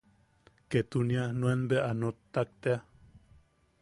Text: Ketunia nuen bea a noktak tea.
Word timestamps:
Ketunia 0.71 1.25
nuen 1.41 1.61
bea 1.69 1.83
a 1.89 1.91
noktak 2.01 2.49
tea. 2.61 2.77